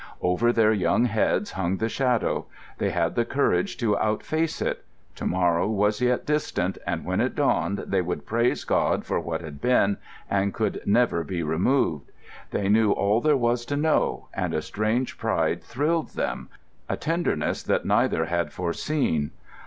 Over 0.21 0.51
their 0.51 0.73
young 0.73 1.05
heads 1.05 1.51
hung 1.51 1.77
the 1.77 1.87
shadow; 1.87 2.47
they 2.79 2.89
had 2.89 3.13
the 3.13 3.23
courage 3.23 3.77
to 3.77 3.95
outface 3.99 4.59
it; 4.59 4.83
to 5.13 5.27
morrow 5.27 5.67
was 5.67 6.01
yet 6.01 6.25
distant, 6.25 6.79
and 6.87 7.05
when 7.05 7.21
it 7.21 7.35
dawned 7.35 7.83
they 7.85 8.01
would 8.01 8.25
praise 8.25 8.63
God 8.63 9.05
for 9.05 9.19
what 9.19 9.41
had 9.41 9.61
been, 9.61 9.97
and 10.27 10.55
could 10.55 10.81
never 10.87 11.23
be 11.23 11.43
removed.... 11.43 12.11
They 12.49 12.67
knew 12.67 12.91
all 12.93 13.21
there 13.21 13.37
was 13.37 13.63
to 13.67 13.77
know; 13.77 14.27
and 14.33 14.55
a 14.55 14.63
strange 14.63 15.19
pride 15.19 15.63
thrilled 15.63 16.15
them, 16.15 16.49
a 16.89 16.97
tenderness 16.97 17.61
that 17.61 17.85
neither 17.85 18.25
had 18.25 18.51
foreseen. 18.51 19.29